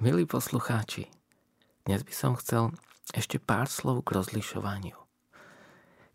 [0.00, 1.12] Milí poslucháči,
[1.84, 2.72] dnes by som chcel
[3.12, 4.96] ešte pár slov k rozlišovaniu.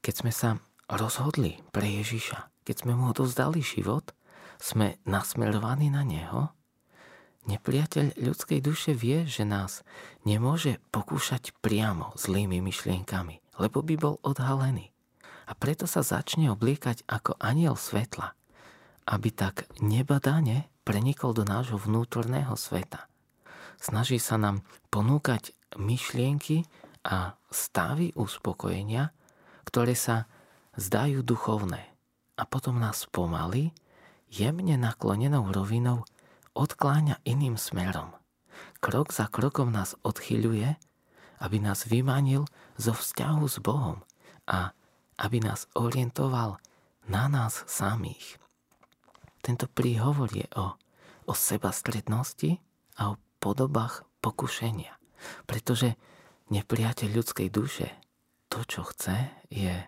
[0.02, 0.58] Keď sme sa
[0.90, 4.10] rozhodli pre Ježiša, keď sme mu odovzdali život,
[4.58, 6.50] sme nasmerovaní na Neho,
[7.46, 9.86] nepriateľ ľudskej duše vie, že nás
[10.26, 14.90] nemôže pokúšať priamo zlými myšlienkami, lebo by bol odhalený.
[15.46, 18.34] A preto sa začne obliekať ako aniel svetla,
[19.06, 23.06] aby tak nebadane prenikol do nášho vnútorného sveta–
[23.80, 26.66] Snaží sa nám ponúkať myšlienky
[27.06, 29.14] a stavy uspokojenia,
[29.68, 30.26] ktoré sa
[30.76, 31.82] zdajú duchovné
[32.36, 33.72] a potom nás pomaly,
[34.28, 36.04] jemne naklonenou rovinou
[36.56, 38.12] odkláňa iným smerom.
[38.80, 40.76] Krok za krokom nás odchyľuje,
[41.44, 42.48] aby nás vymanil
[42.80, 44.00] zo vzťahu s Bohom
[44.48, 44.72] a
[45.20, 46.60] aby nás orientoval
[47.08, 48.40] na nás samých.
[49.44, 50.74] Tento príhovor je o,
[51.30, 52.58] o sebastrednosti
[52.98, 54.98] a o podobách pokušenia.
[55.46, 55.94] Pretože
[56.50, 57.94] nepriateľ ľudskej duše
[58.50, 59.86] to, čo chce, je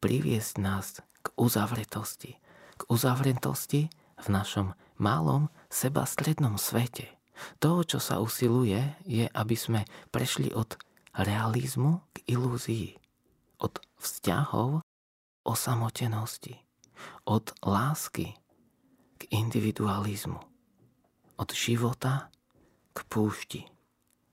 [0.00, 2.40] priviesť nás k uzavretosti.
[2.80, 7.12] K uzavretosti v našom malom sebastrednom svete.
[7.60, 10.80] To, čo sa usiluje, je, aby sme prešli od
[11.12, 12.96] realizmu k ilúzii.
[13.60, 14.80] Od vzťahov
[15.44, 16.56] osamotenosti.
[17.28, 18.36] Od lásky
[19.16, 20.49] k individualizmu
[21.40, 22.28] od života
[22.92, 23.64] k púšti.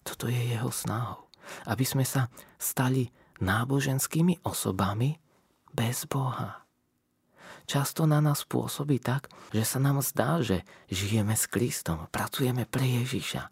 [0.03, 1.31] Toto je jeho snahou.
[1.63, 2.27] Aby sme sa
[2.59, 3.07] stali
[3.39, 5.15] náboženskými osobami
[5.71, 6.67] bez Boha.
[7.67, 12.83] Často na nás pôsobí tak, že sa nám zdá, že žijeme s Kristom, pracujeme pre
[13.03, 13.43] Ježiša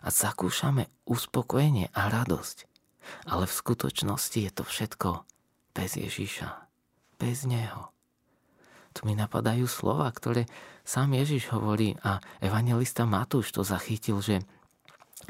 [0.00, 2.66] a zakúšame uspokojenie a radosť.
[3.26, 5.26] Ale v skutočnosti je to všetko
[5.74, 6.66] bez Ježiša,
[7.18, 7.90] bez Neho
[8.90, 10.50] tu mi napadajú slova, ktoré
[10.82, 14.42] sám Ježiš hovorí a evangelista Matúš to zachytil, že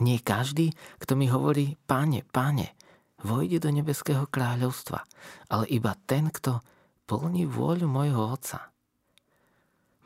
[0.01, 2.73] nie každý, kto mi hovorí, páne, páne,
[3.21, 5.05] vojde do nebeského kráľovstva,
[5.53, 6.65] ale iba ten, kto
[7.05, 8.73] plní vôľu mojho Otca.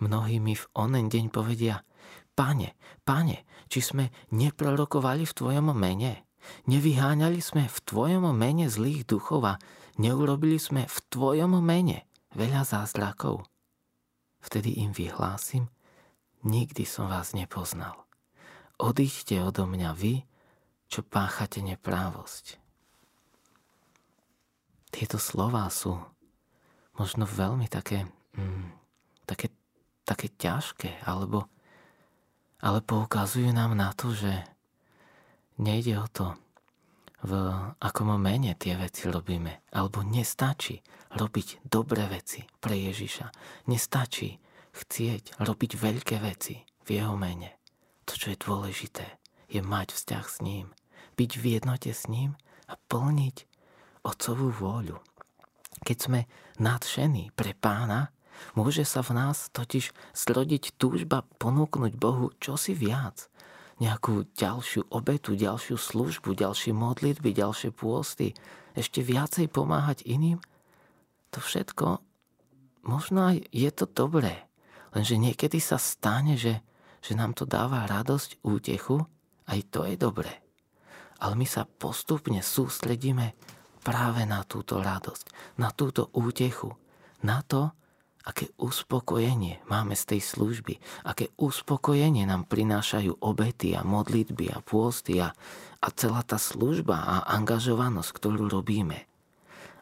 [0.02, 1.86] Mnohí mi v onen deň povedia,
[2.34, 2.74] Pane,
[3.06, 6.26] pane, či sme neprorokovali v Tvojom mene?
[6.66, 9.54] Nevyháňali sme v Tvojom mene zlých duchov a
[10.02, 13.46] neurobili sme v Tvojom mene veľa zázrakov.
[14.44, 15.70] Vtedy im vyhlásim,
[16.44, 18.04] nikdy som vás nepoznal.
[18.76, 20.26] Odíďte odo mňa vy,
[20.90, 22.60] čo páchate neprávosť.
[24.94, 25.98] Tieto slová sú
[26.94, 28.06] možno veľmi také,
[28.38, 28.70] mm,
[29.26, 29.50] také,
[30.06, 31.50] také ťažké, alebo,
[32.62, 34.46] ale poukazujú nám na to, že
[35.58, 36.38] nejde o to,
[37.24, 37.32] v
[37.80, 39.72] akom mene tie veci robíme.
[39.72, 40.84] Alebo nestačí
[41.16, 43.26] robiť dobré veci pre Ježiša.
[43.72, 44.36] Nestačí
[44.76, 47.56] chcieť robiť veľké veci v jeho mene.
[48.04, 49.06] To, čo je dôležité,
[49.48, 50.68] je mať vzťah s ním,
[51.16, 52.36] byť v jednote s ním
[52.68, 53.48] a plniť
[54.04, 55.00] Otcovú vôľu.
[55.80, 56.20] Keď sme
[56.60, 58.12] nadšení pre pána,
[58.52, 63.24] môže sa v nás totiž zrodiť túžba ponúknuť Bohu čosi viac–
[63.84, 68.32] nejakú ďalšiu obetu, ďalšiu službu, ďalšie modlitby, ďalšie pôsty,
[68.72, 70.40] ešte viacej pomáhať iným,
[71.28, 72.00] to všetko,
[72.88, 74.48] možno aj je to dobré,
[74.96, 76.64] lenže niekedy sa stane, že,
[77.04, 79.04] že nám to dáva radosť, útechu,
[79.50, 80.32] aj to je dobré.
[81.20, 83.36] Ale my sa postupne sústredíme
[83.84, 86.72] práve na túto radosť, na túto útechu,
[87.20, 87.70] na to,
[88.24, 95.20] aké uspokojenie máme z tej služby, aké uspokojenie nám prinášajú obety a modlitby a pôsty
[95.20, 95.36] a,
[95.84, 99.04] a celá tá služba a angažovanosť, ktorú robíme.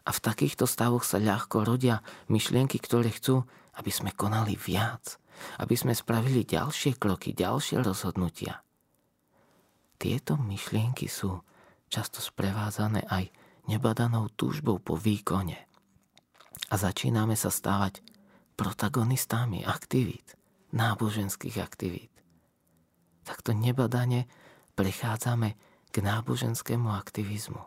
[0.03, 3.47] A v takýchto stavoch sa ľahko rodia myšlienky, ktoré chcú,
[3.79, 5.15] aby sme konali viac,
[5.63, 8.59] aby sme spravili ďalšie kroky, ďalšie rozhodnutia.
[9.95, 11.39] Tieto myšlienky sú
[11.87, 13.31] často sprevádzané aj
[13.71, 15.55] nebadanou túžbou po výkone.
[16.67, 18.03] A začíname sa stávať
[18.53, 20.37] protagonistami aktivít,
[20.71, 22.13] náboženských aktivít.
[23.23, 24.29] Takto nebadane
[24.77, 25.55] prechádzame
[25.89, 27.61] k náboženskému aktivizmu.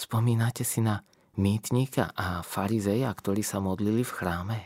[0.00, 1.04] Spomínate si na
[1.36, 4.58] mýtnika a farizeja, ktorí sa modlili v chráme?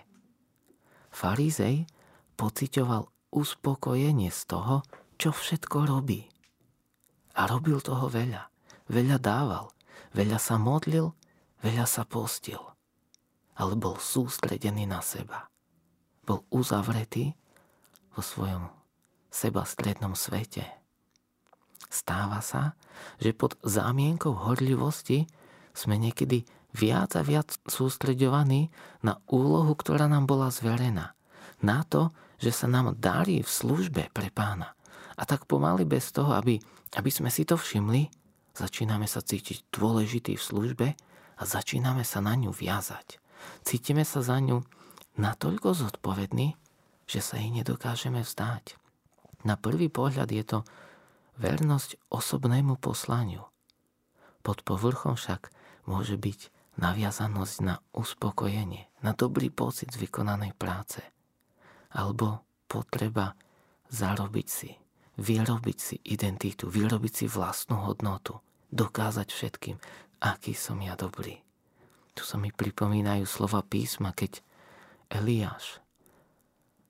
[1.11, 1.91] Farizej
[2.39, 4.87] pocitoval uspokojenie z toho,
[5.19, 6.27] čo všetko robí.
[7.35, 8.47] A robil toho veľa.
[8.87, 9.75] Veľa dával.
[10.15, 11.11] Veľa sa modlil,
[11.67, 12.74] veľa sa postil
[13.55, 15.51] ale bol sústredený na seba.
[16.27, 17.35] Bol uzavretý
[18.15, 18.71] vo svojom
[19.31, 20.63] sebastrednom svete.
[21.91, 22.75] Stáva sa,
[23.23, 25.31] že pod zámienkou horlivosti
[25.75, 28.71] sme niekedy viac a viac sústreďovaní
[29.07, 31.15] na úlohu, ktorá nám bola zverená.
[31.63, 32.11] Na to,
[32.43, 34.75] že sa nám darí v službe pre pána.
[35.15, 36.59] A tak pomaly bez toho, aby,
[36.99, 38.11] aby sme si to všimli,
[38.59, 40.89] začíname sa cítiť dôležitý v službe
[41.39, 43.23] a začíname sa na ňu viazať.
[43.65, 44.65] Cítime sa za ňu
[45.17, 46.57] natoľko zodpovední,
[47.05, 48.77] že sa jej nedokážeme vzdať.
[49.45, 50.59] Na prvý pohľad je to
[51.37, 53.45] vernosť osobnému poslaniu.
[54.41, 55.53] Pod povrchom však
[55.85, 61.05] môže byť naviazanosť na uspokojenie, na dobrý pocit z vykonanej práce.
[61.95, 63.37] Alebo potreba
[63.93, 64.75] zarobiť si,
[65.21, 68.41] vyrobiť si identitu, vyrobiť si vlastnú hodnotu,
[68.75, 69.77] dokázať všetkým,
[70.25, 71.44] aký som ja dobrý.
[72.15, 74.39] Tu sa mi pripomínajú slova písma, keď
[75.11, 75.85] Eliáš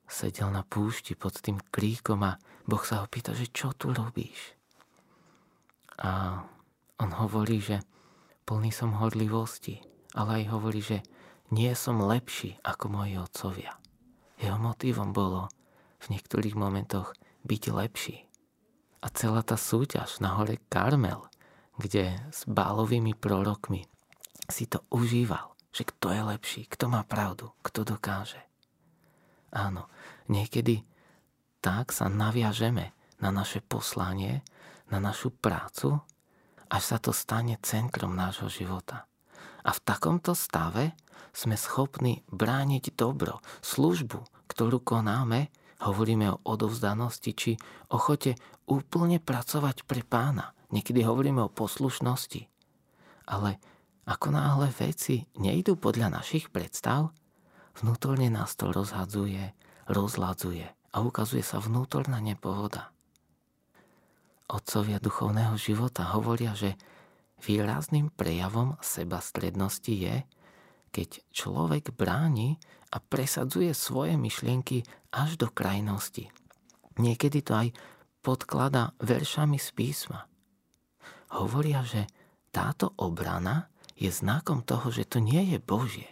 [0.05, 4.53] sedel na púšti pod tým kríkom a Boh sa ho pýta, že čo tu robíš?
[6.01, 6.41] A
[7.01, 7.81] on hovorí, že
[8.45, 9.81] plný som horlivosti,
[10.13, 10.99] ale aj hovorí, že
[11.53, 13.73] nie som lepší ako moji otcovia.
[14.37, 15.49] Jeho motivom bolo
[16.01, 17.13] v niektorých momentoch
[17.45, 18.17] byť lepší.
[19.01, 21.29] A celá tá súťaž na hore Karmel,
[21.77, 23.85] kde s bálovými prorokmi
[24.49, 28.39] si to užíval, že kto je lepší, kto má pravdu, kto dokáže.
[29.51, 29.87] Áno,
[30.27, 30.83] niekedy
[31.63, 34.45] tak sa naviažeme na naše poslanie,
[34.91, 36.03] na našu prácu,
[36.69, 39.09] až sa to stane centrom nášho života.
[39.65, 40.93] A v takomto stave
[41.33, 45.49] sme schopní brániť dobro, službu, ktorú konáme,
[45.81, 47.51] hovoríme o odovzdanosti či
[47.91, 48.37] ochote
[48.69, 50.55] úplne pracovať pre pána.
[50.71, 52.47] Niekedy hovoríme o poslušnosti.
[53.25, 53.57] Ale
[54.05, 57.09] ako náhle veci nejdú podľa našich predstav,
[57.81, 59.53] vnútorne nás to rozhadzuje,
[59.89, 62.93] rozladzuje a ukazuje sa vnútorná nepohoda.
[64.45, 66.77] Otcovia duchovného života hovoria, že
[67.41, 70.21] výrazným prejavom seba strednosti je,
[70.93, 72.61] keď človek bráni
[72.93, 76.29] a presadzuje svoje myšlienky až do krajnosti.
[76.95, 77.67] Niekedy to aj
[78.21, 80.29] podklada veršami z písma.
[81.35, 82.07] Hovoria, že
[82.53, 86.11] táto obrana je znakom toho, že to nie je Božie.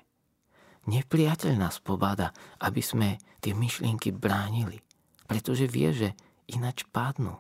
[0.84, 4.84] Nepriateľ nás pobáda, aby sme tie myšlienky bránili,
[5.28, 6.10] pretože vie, že
[6.52, 7.40] inač padnú,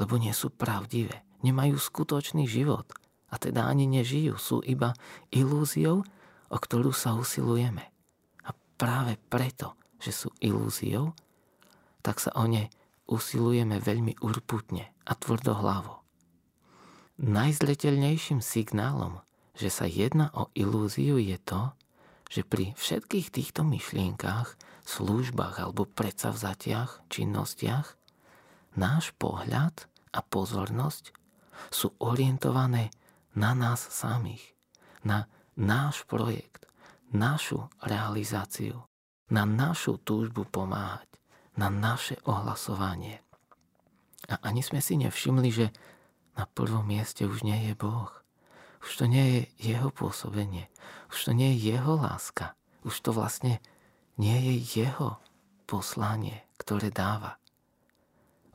[0.00, 2.88] lebo nie sú pravdivé, nemajú skutočný život
[3.28, 4.96] a teda ani nežijú, sú iba
[5.28, 6.04] ilúziou,
[6.50, 7.84] o ktorú sa usilujeme.
[8.48, 8.50] A
[8.80, 11.12] práve preto, že sú ilúziou,
[12.00, 12.72] tak sa o ne
[13.06, 16.00] usilujeme veľmi urputne a tvrdohlavo.
[17.20, 19.20] Najzreteľnejším signálom,
[19.54, 21.74] že sa jedná o ilúziu je to,
[22.30, 24.54] že pri všetkých týchto myšlienkách,
[24.86, 27.98] službách alebo predsavzatiach, činnostiach,
[28.78, 29.74] náš pohľad
[30.14, 31.10] a pozornosť
[31.74, 32.94] sú orientované
[33.34, 34.42] na nás samých,
[35.02, 35.26] na
[35.58, 36.70] náš projekt,
[37.10, 38.86] našu realizáciu,
[39.30, 41.06] na našu túžbu pomáhať,
[41.58, 43.22] na naše ohlasovanie.
[44.30, 45.66] A ani sme si nevšimli, že
[46.38, 48.10] na prvom mieste už nie je Boh.
[48.80, 49.40] Už to nie je
[49.72, 50.72] jeho pôsobenie.
[51.12, 52.56] Už to nie je jeho láska.
[52.80, 53.60] Už to vlastne
[54.16, 55.20] nie je jeho
[55.68, 57.36] poslanie, ktoré dáva.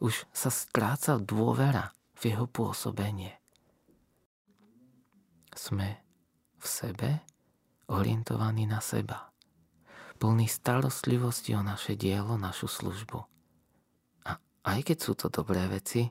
[0.01, 3.37] Už sa stráca dôvera v jeho pôsobenie.
[5.55, 6.03] Sme
[6.59, 7.09] v sebe,
[7.87, 9.31] orientovaný na seba,
[10.17, 13.19] plný starostlivosti o naše dielo, našu službu.
[14.25, 16.09] A aj keď sú to dobré veci,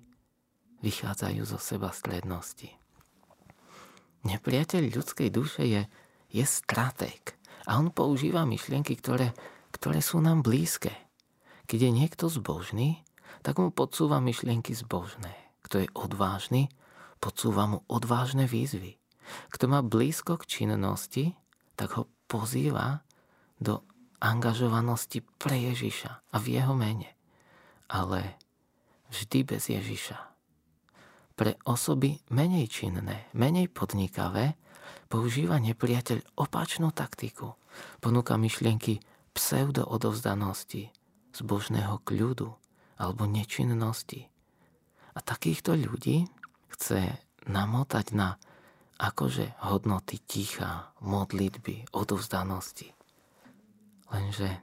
[0.80, 2.83] vychádzajú zo seba strednosti.
[4.24, 5.82] Nepriateľ ľudskej duše je,
[6.32, 7.36] je stratég
[7.68, 9.36] a on používa myšlienky, ktoré,
[9.72, 10.92] ktoré sú nám blízke.
[11.64, 13.04] Keď je niekto zbožný,
[13.44, 15.32] tak mu podsúva myšlienky zbožné.
[15.64, 16.72] Kto je odvážny,
[17.20, 19.00] podsúva mu odvážne výzvy.
[19.52, 21.36] Kto má blízko k činnosti,
[21.76, 23.04] tak ho pozýva
[23.56, 23.84] do
[24.20, 27.12] angažovanosti pre Ježiša a v jeho mene.
[27.88, 28.36] Ale
[29.12, 30.33] vždy bez Ježiša.
[31.34, 34.54] Pre osoby menej činné, menej podnikavé
[35.10, 37.58] používa nepriateľ opačnú taktiku.
[37.98, 39.02] Ponúka myšlienky
[39.34, 40.94] pseudo-odovzdanosti,
[41.34, 42.54] zbožného kľudu
[42.94, 44.30] alebo nečinnosti.
[45.14, 46.30] A takýchto ľudí
[46.70, 47.18] chce
[47.50, 48.38] namotať na
[48.98, 52.94] akože hodnoty ticha, modlitby, odovzdanosti.
[54.14, 54.62] Lenže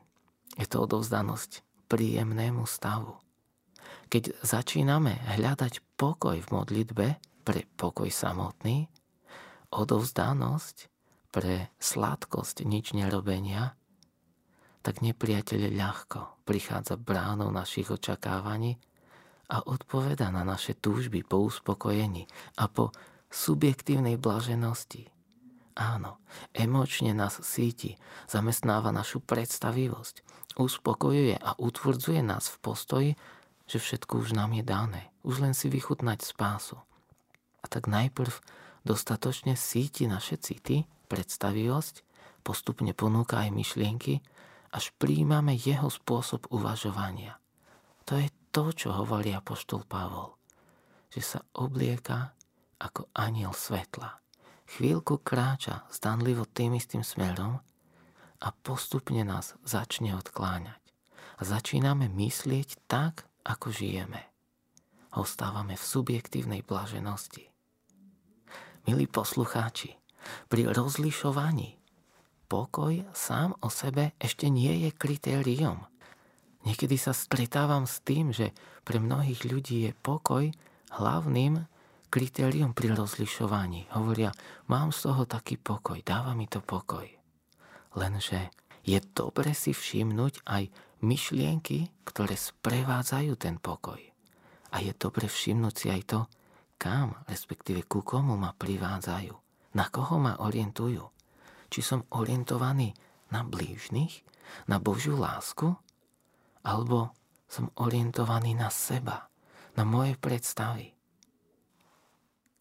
[0.56, 3.20] je to odovzdanosť príjemnému stavu.
[4.12, 7.08] Keď začíname hľadať pokoj v modlitbe
[7.48, 8.91] pre pokoj samotný,
[9.72, 10.91] odovzdanosť
[11.32, 13.72] pre sladkosť nič nerobenia,
[14.84, 18.75] tak nepriateľ ľahko prichádza bránou našich očakávaní
[19.48, 22.27] a odpoveda na naše túžby po uspokojení
[22.60, 22.91] a po
[23.32, 25.08] subjektívnej blaženosti.
[25.80, 26.20] Áno,
[26.51, 27.96] emočne nás síti,
[28.27, 30.15] zamestnáva našu predstavivosť,
[30.60, 33.12] uspokojuje a utvrdzuje nás v postoji,
[33.72, 35.08] že všetko už nám je dané.
[35.24, 36.75] Už len si vychutnať spásu.
[37.63, 38.36] A tak najprv
[38.84, 42.04] dostatočne síti naše city, predstavivosť,
[42.44, 44.20] postupne ponúka aj myšlienky,
[44.75, 47.40] až príjmame jeho spôsob uvažovania.
[48.12, 50.36] To je to, čo hovorí apoštol Pavol.
[51.16, 52.36] Že sa oblieka
[52.75, 54.20] ako aniel svetla.
[54.68, 57.60] Chvíľku kráča zdanlivo tým istým smerom
[58.42, 60.80] a postupne nás začne odkláňať.
[61.40, 64.31] A začíname myslieť tak, ako žijeme.
[65.12, 67.51] Ostávame v subjektívnej blaženosti.
[68.88, 70.00] Milí poslucháči,
[70.48, 71.77] pri rozlišovaní
[72.48, 75.88] pokoj sám o sebe ešte nie je kritériom.
[76.62, 78.53] Niekedy sa stretávam s tým, že
[78.86, 80.45] pre mnohých ľudí je pokoj
[80.93, 81.65] hlavným
[82.12, 83.88] kritérium pri rozlišovaní.
[83.95, 84.36] Hovoria,
[84.67, 87.07] mám z toho taký pokoj, dáva mi to pokoj.
[87.95, 88.51] Lenže
[88.83, 90.63] je dobre si všimnúť aj
[91.01, 94.00] myšlienky, ktoré sprevádzajú ten pokoj.
[94.72, 96.20] A je dobre všimnúť si aj to,
[96.81, 99.34] kam, respektíve ku komu ma privádzajú,
[99.77, 101.03] na koho ma orientujú.
[101.72, 102.96] Či som orientovaný
[103.29, 104.24] na blížnych,
[104.67, 105.72] na Božiu lásku,
[106.65, 107.15] alebo
[107.48, 109.27] som orientovaný na seba,
[109.75, 110.91] na moje predstavy.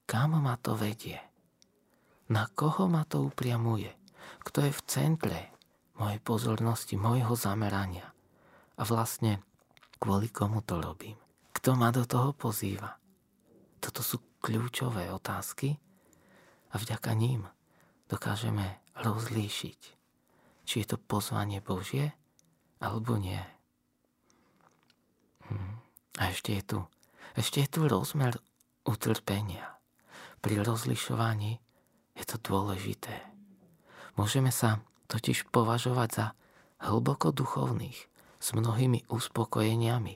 [0.07, 1.19] Kam ma to vedie?
[2.31, 3.91] Na koho ma to upriamuje?
[4.43, 5.41] Kto je v centre
[5.99, 8.11] mojej pozornosti, mojho zamerania?
[8.81, 9.45] A vlastne
[10.01, 11.21] kvôli komu to robím?
[11.53, 12.97] Kto ma do toho pozýva?
[13.77, 15.77] Toto sú kľúčové otázky
[16.73, 17.45] a vďaka ním
[18.09, 19.81] dokážeme rozlíšiť,
[20.65, 22.17] či je to pozvanie Božie
[22.81, 23.41] alebo nie.
[25.53, 25.77] Hm.
[26.17, 26.79] A ešte je tu,
[27.37, 28.33] ešte je tu rozmer
[28.89, 29.77] utrpenia.
[30.41, 31.61] Pri rozlišovaní
[32.17, 33.29] je to dôležité.
[34.17, 34.81] Môžeme sa
[35.13, 36.27] totiž považovať za
[36.81, 38.10] hlboko duchovných,
[38.41, 40.15] s mnohými uspokojeniami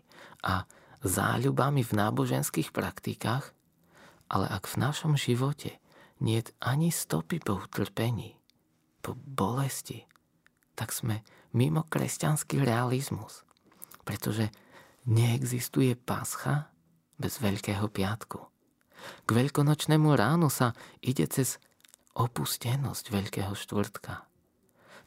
[0.49, 0.65] a
[1.05, 3.53] záľubami v náboženských praktikách,
[4.33, 5.77] ale ak v našom živote
[6.25, 8.41] nie ani stopy po utrpení,
[9.05, 10.09] po bolesti,
[10.73, 11.21] tak sme
[11.53, 13.45] mimo kresťanský realizmus,
[14.03, 14.49] pretože
[15.05, 16.73] neexistuje pascha
[17.21, 18.41] bez Veľkého piatku.
[19.25, 20.73] K veľkonočnému ránu sa
[21.05, 21.61] ide cez
[22.17, 24.25] opustenosť Veľkého štvrtka,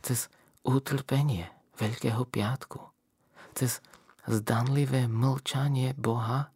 [0.05, 0.29] cez
[0.61, 1.49] utrpenie
[1.81, 2.96] Veľkého piatku,
[3.57, 3.81] cez
[4.29, 6.53] zdanlivé mlčanie Boha,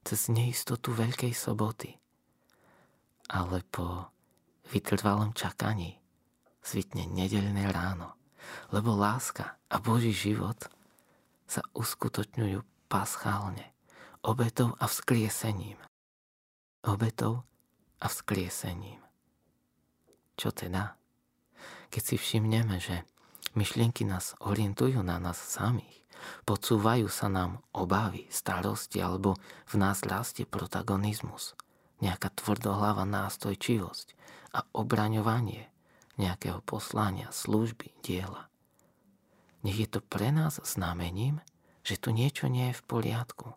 [0.00, 2.00] cez neistotu Veľkej soboty.
[3.28, 4.08] Ale po
[4.72, 6.00] vytrvalom čakaní
[6.64, 8.16] svitne nedelné ráno,
[8.72, 10.56] lebo láska a Boží život
[11.44, 13.76] sa uskutočňujú paschálne,
[14.24, 15.76] obetou a vzkriesením.
[16.88, 17.44] Obetou
[18.00, 19.04] a vzkriesením.
[20.40, 20.96] Čo teda?
[21.92, 23.04] Keď si všimneme, že
[23.52, 25.99] myšlienky nás orientujú na nás samých,
[26.44, 29.36] Podsúvajú sa nám obavy, starosti alebo
[29.68, 31.54] v nás rastie protagonizmus,
[32.00, 34.14] nejaká tvrdohlava nástojčivosť
[34.56, 35.70] a obraňovanie
[36.20, 38.52] nejakého poslania, služby, diela.
[39.64, 41.40] Nech je to pre nás znamením,
[41.80, 43.56] že tu niečo nie je v poriadku.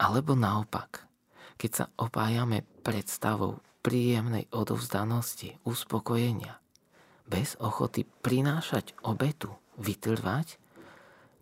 [0.00, 1.04] Alebo naopak,
[1.56, 6.60] keď sa opájame predstavou príjemnej odovzdanosti, uspokojenia,
[7.24, 10.60] bez ochoty prinášať obetu, vytrvať,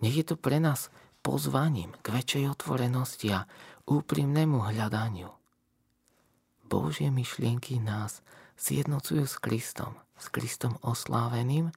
[0.04, 0.92] nech je to pre nás
[1.24, 3.48] pozvaním k väčšej otvorenosti a
[3.88, 5.32] úprimnému hľadaniu.
[6.68, 8.20] Božie myšlienky nás
[8.60, 11.72] zjednocujú s Kristom, s Kristom osláveným,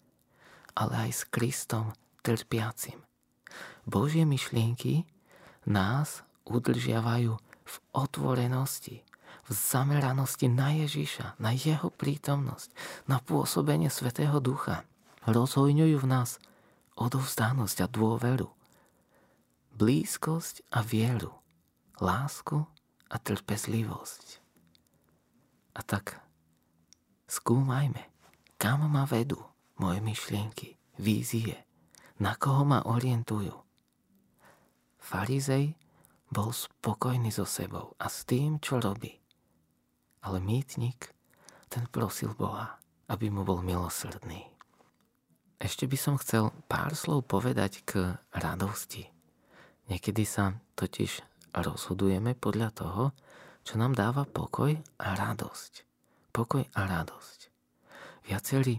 [0.76, 3.00] ale aj s Kristom trpiacim.
[3.88, 5.08] Božie myšlienky
[5.64, 9.08] nás udržiavajú v otvorenosti,
[9.48, 12.72] v zameranosti na Ježiša, na jeho prítomnosť,
[13.08, 14.84] na pôsobenie Svetého Ducha.
[15.24, 16.40] Rozhojňujú v nás
[16.98, 18.50] odovzdanosť a dôveru,
[19.78, 21.32] blízkosť a vieru,
[22.02, 22.66] lásku
[23.08, 24.42] a trpezlivosť.
[25.78, 26.18] A tak
[27.30, 28.02] skúmajme,
[28.58, 29.38] kam ma vedú
[29.78, 31.62] moje myšlienky, vízie,
[32.18, 33.54] na koho ma orientujú.
[34.98, 35.78] Farizej
[36.34, 39.22] bol spokojný so sebou a s tým, čo robí.
[40.26, 41.14] Ale mýtnik,
[41.70, 44.57] ten prosil Boha, aby mu bol milosrdný.
[45.58, 49.10] Ešte by som chcel pár slov povedať k radosti.
[49.90, 51.26] Niekedy sa totiž
[51.58, 53.04] rozhodujeme podľa toho,
[53.66, 55.74] čo nám dáva pokoj a radosť.
[56.30, 57.40] Pokoj a radosť.
[58.30, 58.78] Viacerí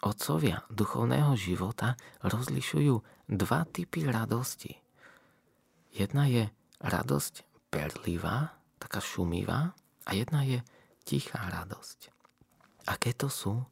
[0.00, 2.94] otcovia duchovného života rozlišujú
[3.28, 4.80] dva typy radosti.
[5.92, 6.48] Jedna je
[6.80, 10.60] radosť perlivá, taká šumivá, a jedna je
[11.04, 12.12] tichá radosť.
[12.88, 13.64] Aké to sú?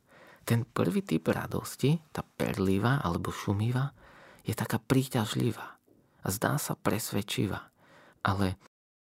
[0.43, 3.95] Ten prvý typ radosti, tá perlivá alebo šumivá,
[4.43, 5.79] je taká príťažlivá.
[6.23, 7.67] a zdá sa presvedčivá,
[8.23, 8.55] ale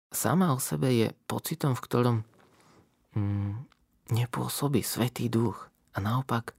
[0.07, 2.17] sama o sebe je pocitom, v ktorom
[3.11, 3.53] mm,
[4.15, 6.55] nepôsobí Svetý duch a naopak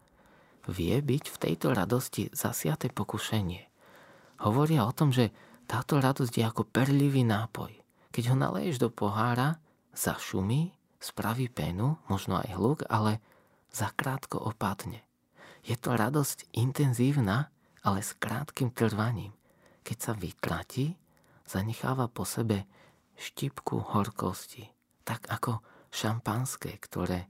[0.69, 3.69] vie byť v tejto radosti zasiate pokušenie.
[4.45, 5.33] Hovoria o tom, že
[5.65, 7.73] táto radosť je ako perlivý nápoj.
[8.13, 9.57] Keď ho naleješ do pohára,
[9.97, 13.21] zašumí, spraví penu, možno aj hluk, ale
[13.75, 15.03] zakrátko opadne.
[15.67, 17.51] Je to radosť intenzívna,
[17.83, 19.35] ale s krátkým trvaním.
[19.83, 20.97] Keď sa vytratí,
[21.45, 22.65] zanecháva po sebe
[23.19, 24.71] štipku horkosti,
[25.05, 25.61] tak ako
[25.93, 27.29] šampanské, ktoré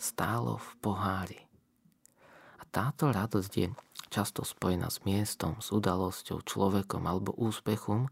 [0.00, 1.40] stálo v pohári.
[2.58, 3.68] A táto radosť je
[4.10, 8.10] často spojená s miestom, s udalosťou, človekom alebo úspechom,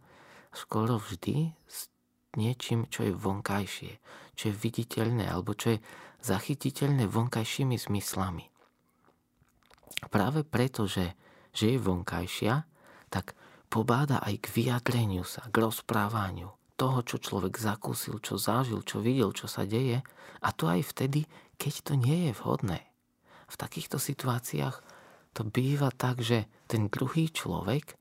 [0.54, 1.89] skoro vždy s
[2.37, 3.92] niečím, čo je vonkajšie,
[4.38, 5.78] čo je viditeľné alebo čo je
[6.20, 8.46] zachytiteľné vonkajšími zmyslami.
[10.08, 11.16] Práve preto, že,
[11.50, 12.54] že je vonkajšia,
[13.10, 13.34] tak
[13.68, 19.37] pobáda aj k vyjadreniu sa, k rozprávaniu toho, čo človek zakúsil, čo zažil, čo videl,
[19.37, 20.00] čo sa deje
[20.40, 21.28] a to aj vtedy,
[21.60, 22.80] keď to nie je vhodné.
[23.50, 24.80] V takýchto situáciách
[25.37, 28.00] to býva tak, že ten druhý človek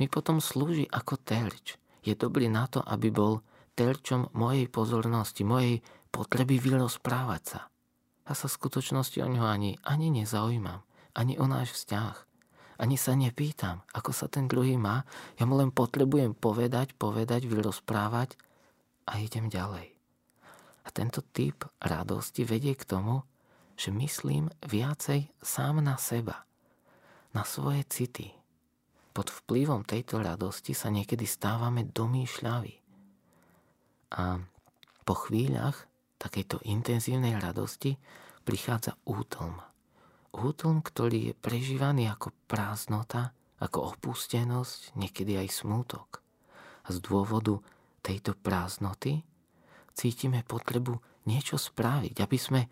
[0.00, 1.76] mi potom slúži ako terč.
[2.00, 5.82] Je dobrý na to, aby bol terčom mojej pozornosti, mojej
[6.14, 7.60] potreby vyrozprávať sa.
[8.24, 10.80] Ja sa v skutočnosti o ňo ani, ani nezaujímam,
[11.12, 12.16] ani o náš vzťah.
[12.74, 15.06] Ani sa nepýtam, ako sa ten druhý má.
[15.38, 18.34] Ja mu len potrebujem povedať, povedať, vyrozprávať
[19.06, 19.94] a idem ďalej.
[20.84, 23.22] A tento typ radosti vedie k tomu,
[23.78, 26.46] že myslím viacej sám na seba,
[27.30, 28.34] na svoje city.
[29.14, 32.83] Pod vplyvom tejto radosti sa niekedy stávame domýšľaví.
[34.14, 34.38] A
[35.02, 35.90] po chvíľach
[36.22, 37.98] takejto intenzívnej radosti
[38.46, 39.58] prichádza útlm
[40.34, 43.30] útlm, ktorý je prežívaný ako prázdnota,
[43.62, 46.18] ako opustenosť, niekedy aj smútok.
[46.84, 47.62] A z dôvodu
[48.02, 49.22] tejto prázdnoty
[49.94, 52.62] cítime potrebu niečo spraviť, aby sme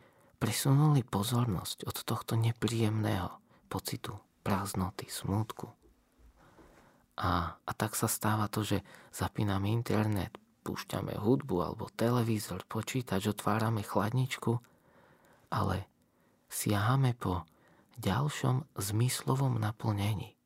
[0.42, 3.30] presunuli pozornosť od tohto nepríjemného
[3.70, 5.70] pocitu prázdnoty, smútku.
[7.22, 8.82] A, a tak sa stáva to, že
[9.14, 14.62] zapíname internet, púšťame hudbu alebo televízor, počítač, otvárame chladničku,
[15.50, 15.90] ale
[16.48, 17.44] siahame po
[17.98, 20.38] ďalšom zmyslovom naplnení.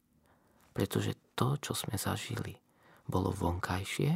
[0.72, 2.58] Pretože to, čo sme zažili,
[3.06, 4.12] bolo vonkajšie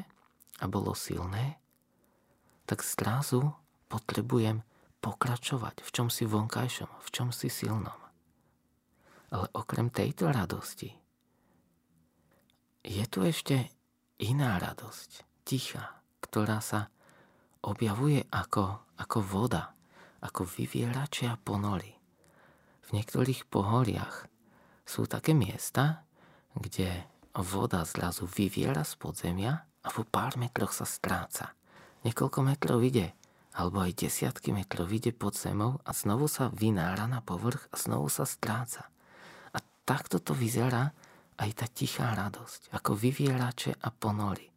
[0.61, 1.61] a bolo silné,
[2.67, 3.55] tak zrazu
[3.89, 4.63] potrebujem
[5.01, 7.97] pokračovať v čom si vonkajšom, v čom si silnom.
[9.31, 10.91] Ale okrem tejto radosti
[12.85, 13.69] je tu ešte
[14.21, 16.89] iná radosť, tichá, ktorá sa
[17.65, 19.73] objavuje ako, ako voda,
[20.21, 22.01] ako vyvieračia ponory
[22.91, 24.27] v niektorých pohoriach
[24.83, 26.03] sú také miesta,
[26.59, 27.07] kde
[27.39, 31.55] voda zrazu vyviera z podzemia a po pár metroch sa stráca.
[32.03, 33.15] Niekoľko metrov ide,
[33.55, 38.11] alebo aj desiatky metrov ide pod zemou a znovu sa vynára na povrch a znovu
[38.11, 38.91] sa stráca.
[39.55, 40.91] A takto to vyzerá
[41.39, 44.50] aj tá tichá radosť, ako vyvierače a ponory.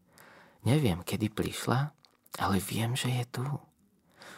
[0.63, 1.91] Neviem, kedy prišla,
[2.39, 3.45] ale viem, že je tu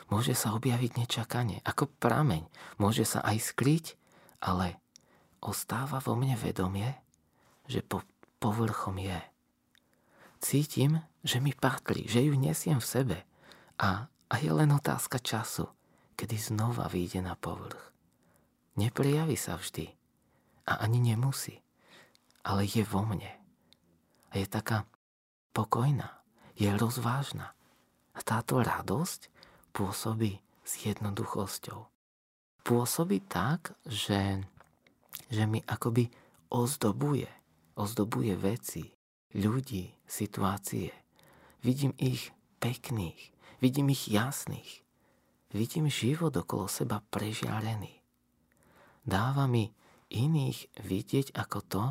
[0.10, 2.46] môže sa objaviť nečakane, ako prameň,
[2.78, 3.86] môže sa aj skryť,
[4.42, 4.78] ale
[5.42, 6.94] ostáva vo mne vedomie,
[7.66, 8.06] že po
[8.38, 9.20] povrchom je.
[10.42, 13.18] Cítim, že mi patrí, že ju nesiem v sebe
[13.82, 15.66] a, a je len otázka času,
[16.14, 17.94] kedy znova vyjde na povrch.
[18.78, 19.90] Neprejaví sa vždy
[20.70, 21.64] a ani nemusí,
[22.46, 23.32] ale je vo mne.
[24.30, 24.86] A je taká
[25.56, 26.12] pokojná,
[26.60, 27.56] je rozvážna.
[28.12, 29.32] A táto radosť
[29.72, 31.88] pôsobí s jednoduchosťou.
[32.68, 34.44] Pôsobí tak, že,
[35.32, 36.12] že mi akoby
[36.52, 37.32] ozdobuje,
[37.80, 38.92] ozdobuje veci,
[39.32, 40.92] ľudí, situácie.
[41.64, 43.32] Vidím ich pekných,
[43.64, 44.84] vidím ich jasných,
[45.56, 48.02] vidím život okolo seba prežiarený.
[49.06, 49.70] Dáva mi
[50.10, 51.86] iných vidieť ako to,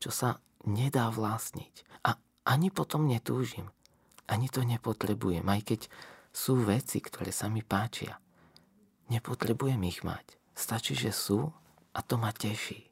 [0.00, 0.30] čo sa
[0.64, 1.74] nedá vlastniť.
[2.08, 3.68] A ani potom netúžim,
[4.28, 5.80] ani to nepotrebujem, aj keď
[6.32, 8.16] sú veci, ktoré sa mi páčia.
[9.12, 10.40] Nepotrebujem ich mať.
[10.54, 11.52] Stačí, že sú
[11.92, 12.88] a to ma teší.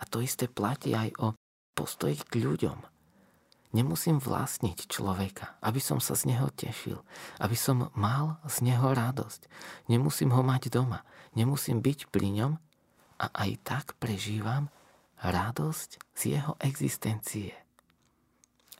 [0.00, 1.36] A to isté platí aj o
[1.76, 2.78] postoji k ľuďom.
[3.70, 6.98] Nemusím vlastniť človeka, aby som sa z neho tešil,
[7.38, 9.46] aby som mal z neho radosť.
[9.86, 11.06] Nemusím ho mať doma,
[11.38, 12.52] nemusím byť pri ňom
[13.22, 14.72] a aj tak prežívam
[15.22, 17.54] radosť z jeho existencie.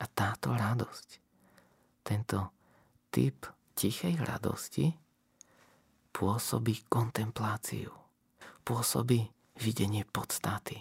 [0.01, 1.09] A táto radosť,
[2.01, 2.39] tento
[3.13, 3.45] typ
[3.77, 4.89] tichej radosti
[6.11, 7.93] pôsobí kontempláciu,
[8.65, 9.29] pôsobí
[9.61, 10.81] videnie podstaty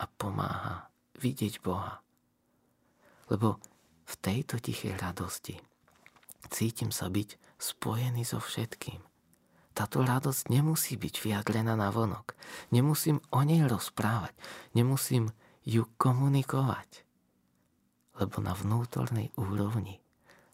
[0.00, 0.88] a pomáha
[1.20, 2.00] vidieť Boha.
[3.28, 3.60] Lebo
[4.04, 5.56] v tejto tichej radosti
[6.48, 9.00] cítim sa byť spojený so všetkým.
[9.74, 12.38] Táto radosť nemusí byť vyjadrená na vonok.
[12.70, 14.30] Nemusím o nej rozprávať.
[14.76, 15.34] Nemusím
[15.66, 17.03] ju komunikovať.
[18.14, 19.98] Lebo na vnútornej úrovni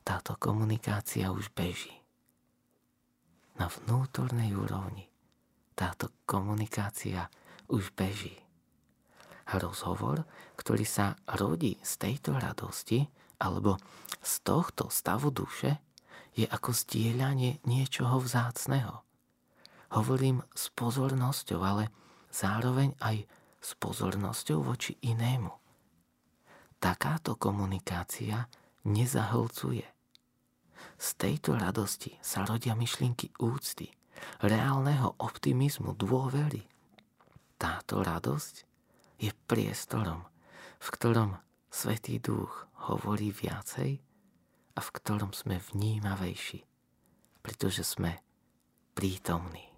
[0.01, 1.93] táto komunikácia už beží.
[3.61, 5.05] Na vnútornej úrovni
[5.77, 7.29] táto komunikácia
[7.69, 8.37] už beží.
[9.51, 10.25] Rozhovor,
[10.57, 13.05] ktorý sa rodí z tejto radosti
[13.41, 13.77] alebo
[14.21, 15.81] z tohto stavu duše,
[16.33, 19.03] je ako zdieľanie niečoho vzácného.
[19.91, 21.91] Hovorím s pozornosťou, ale
[22.31, 23.27] zároveň aj
[23.61, 25.60] s pozornosťou voči inému.
[26.81, 28.49] Takáto komunikácia
[28.89, 29.85] nezahlcuje.
[30.97, 33.93] Z tejto radosti sa rodia myšlienky úcty,
[34.41, 36.65] reálneho optimizmu, dôvery.
[37.61, 38.65] Táto radosť
[39.21, 40.25] je priestorom,
[40.81, 41.37] v ktorom
[41.69, 44.01] Svetý Duch hovorí viacej
[44.73, 46.65] a v ktorom sme vnímavejší,
[47.45, 48.25] pretože sme
[48.97, 49.69] prítomní.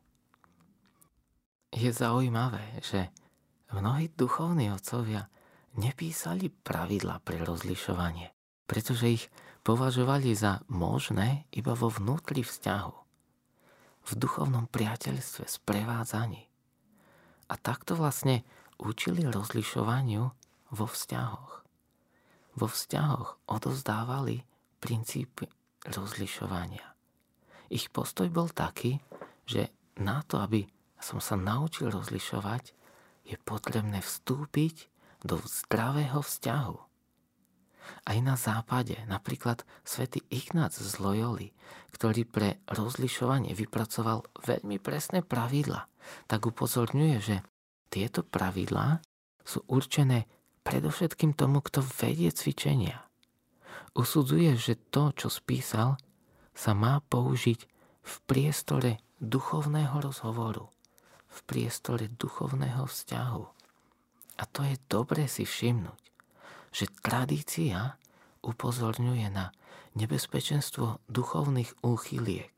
[1.74, 3.10] Je zaujímavé, že
[3.74, 5.26] mnohí duchovní otcovia
[5.76, 8.32] nepísali pravidla pre rozlišovanie,
[8.68, 9.24] pretože ich
[9.62, 12.94] považovali za možné iba vo vnútri vzťahu,
[14.02, 16.42] v duchovnom priateľstve, sprevádzaní.
[17.48, 18.42] A takto vlastne
[18.82, 20.24] učili rozlišovaniu
[20.74, 21.52] vo vzťahoch.
[22.58, 24.42] Vo vzťahoch odozdávali
[24.82, 25.46] princípy
[25.86, 26.84] rozlišovania.
[27.72, 29.00] Ich postoj bol taký,
[29.48, 30.68] že na to, aby
[31.00, 32.74] som sa naučil rozlišovať,
[33.22, 34.91] je potrebné vstúpiť
[35.22, 36.76] do zdravého vzťahu.
[38.02, 41.50] Aj na západe, napríklad svätý Ignác z Loyoli,
[41.94, 45.86] ktorý pre rozlišovanie vypracoval veľmi presné pravidla,
[46.26, 47.36] tak upozorňuje, že
[47.90, 49.02] tieto pravidlá
[49.42, 50.26] sú určené
[50.62, 53.02] predovšetkým tomu, kto vedie cvičenia.
[53.92, 55.98] Usudzuje, že to, čo spísal,
[56.54, 57.60] sa má použiť
[58.02, 60.70] v priestore duchovného rozhovoru,
[61.28, 63.61] v priestore duchovného vzťahu.
[64.42, 66.02] A to je dobre si všimnúť,
[66.74, 67.94] že tradícia
[68.42, 69.54] upozorňuje na
[69.94, 72.50] nebezpečenstvo duchovných úchyliek.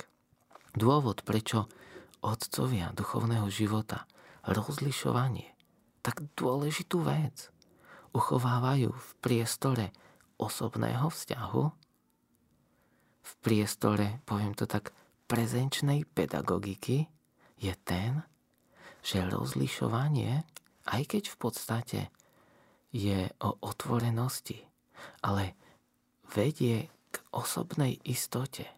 [0.73, 1.69] Dôvod, prečo
[2.25, 4.09] otcovia duchovného života
[4.49, 5.53] rozlišovanie,
[6.01, 7.53] tak dôležitú vec
[8.17, 9.93] uchovávajú v priestore
[10.41, 11.65] osobného vzťahu,
[13.25, 14.97] v priestore, poviem to tak,
[15.29, 17.09] prezenčnej pedagogiky
[17.61, 18.25] je ten,
[19.05, 20.45] že rozlišovanie
[20.89, 22.01] aj keď v podstate
[22.95, 24.63] je o otvorenosti,
[25.25, 25.59] ale
[26.31, 28.71] vedie k osobnej istote.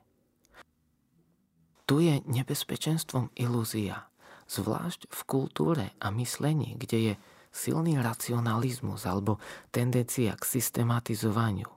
[1.86, 4.10] Tu je nebezpečenstvom ilúzia,
[4.50, 7.14] zvlášť v kultúre a myslení, kde je
[7.54, 9.38] silný racionalizmus alebo
[9.70, 11.70] tendencia k systematizovaniu.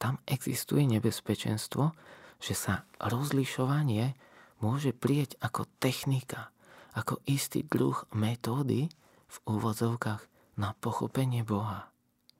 [0.00, 1.92] Tam existuje nebezpečenstvo,
[2.40, 4.16] že sa rozlišovanie
[4.64, 6.48] môže prieť ako technika,
[6.96, 8.88] ako istý druh metódy,
[9.30, 10.22] v úvodzovkách
[10.58, 11.86] na pochopenie Boha.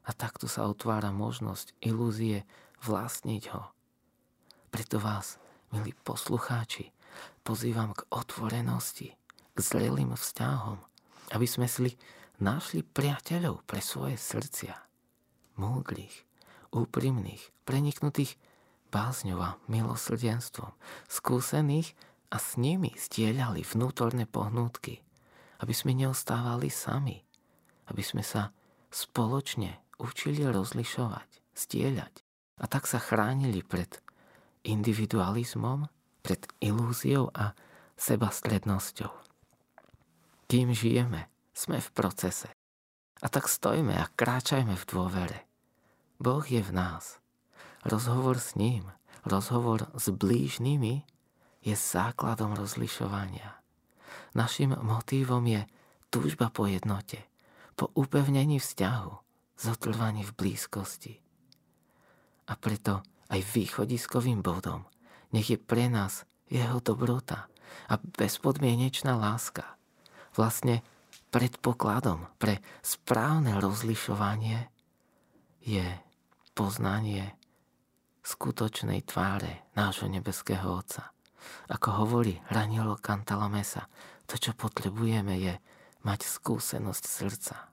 [0.02, 2.42] A takto sa otvára možnosť ilúzie
[2.82, 3.70] vlastniť ho.
[4.74, 5.38] Preto vás,
[5.70, 6.90] milí poslucháči,
[7.46, 9.14] pozývam k otvorenosti,
[9.54, 10.78] k zrelým vzťahom,
[11.30, 11.94] aby sme si
[12.42, 14.74] našli priateľov pre svoje srdcia.
[15.60, 16.26] Múdrych,
[16.74, 18.34] úprimných, preniknutých
[18.90, 20.74] bázňov a milosrdenstvom,
[21.06, 21.94] skúsených
[22.34, 24.98] a s nimi stieľali vnútorné pohnútky–
[25.60, 27.20] aby sme neostávali sami,
[27.92, 28.52] aby sme sa
[28.88, 32.14] spoločne učili rozlišovať, stieľať
[32.60, 34.00] a tak sa chránili pred
[34.64, 35.88] individualizmom,
[36.20, 37.56] pred ilúziou a
[37.96, 39.12] sebastrednosťou.
[40.50, 42.48] Kým žijeme, sme v procese.
[43.20, 45.38] A tak stojme a kráčajme v dôvere.
[46.16, 47.20] Boh je v nás.
[47.84, 48.88] Rozhovor s ním,
[49.28, 51.04] rozhovor s blížnymi
[51.60, 53.59] je základom rozlišovania.
[54.34, 55.66] Našim motívom je
[56.10, 57.26] túžba po jednote,
[57.74, 59.12] po upevnení vzťahu,
[59.58, 61.14] zotrvaní v blízkosti.
[62.50, 64.86] A preto aj východiskovým bodom
[65.30, 67.46] nech je pre nás jeho dobrota
[67.86, 69.78] a bezpodmienečná láska.
[70.34, 70.82] Vlastne
[71.30, 74.66] predpokladom pre správne rozlišovanie
[75.62, 75.86] je
[76.54, 77.34] poznanie
[78.26, 81.14] skutočnej tváre nášho nebeského Otca.
[81.72, 83.88] Ako hovorí Ranielo Cantalamesa,
[84.30, 85.58] to, čo potrebujeme, je
[86.06, 87.66] mať skúsenosť srdca.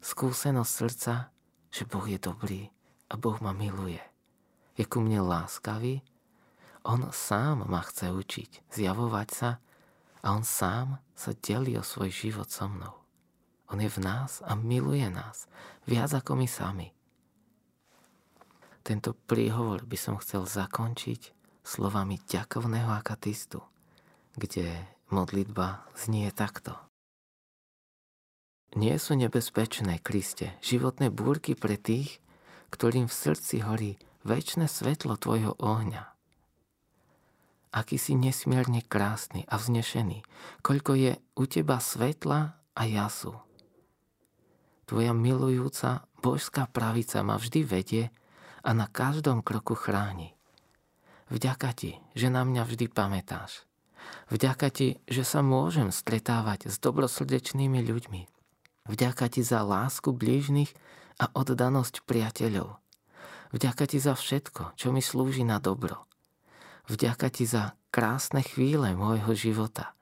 [0.00, 1.28] Skúsenosť srdca,
[1.68, 2.72] že Boh je dobrý
[3.12, 4.00] a Boh ma miluje.
[4.80, 6.00] Je ku mne láskavý,
[6.88, 9.50] On sám ma chce učiť, zjavovať sa
[10.24, 12.96] a On sám sa delí o svoj život so mnou.
[13.68, 15.48] On je v nás a miluje nás
[15.84, 16.88] viac ako my sami.
[18.84, 21.32] tento príhovor by som chcel zakončiť
[21.64, 23.64] slovami ďakovného akatistu,
[24.36, 26.74] kde modlitba znie takto.
[28.74, 32.18] Nie sú nebezpečné, Kriste, životné búrky pre tých,
[32.74, 33.94] ktorým v srdci horí
[34.26, 36.10] väčšie svetlo Tvojho ohňa.
[37.70, 40.26] Aký si nesmierne krásny a vznešený,
[40.66, 43.38] koľko je u Teba svetla a jasu.
[44.90, 48.04] Tvoja milujúca božská pravica ma vždy vedie
[48.66, 50.34] a na každom kroku chráni.
[51.30, 53.64] Vďaka ti, že na mňa vždy pamätáš.
[54.32, 58.22] Vďaka ti, že sa môžem stretávať s dobrosrdečnými ľuďmi.
[58.84, 60.72] Vďaka ti za lásku blížnych
[61.20, 62.80] a oddanosť priateľov.
[63.54, 66.04] Vďaka ti za všetko, čo mi slúži na dobro.
[66.90, 69.94] Vďaka ti za krásne chvíle môjho života.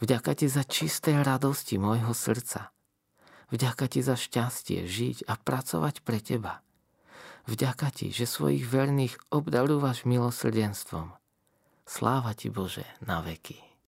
[0.00, 2.72] Vďaka ti za čisté radosti môjho srdca.
[3.50, 6.62] Vďaka ti za šťastie žiť a pracovať pre teba.
[7.50, 11.19] Vďaka ti, že svojich verných obdarúvaš milosrdenstvom.
[11.90, 13.69] Sláva ti Bože na veky.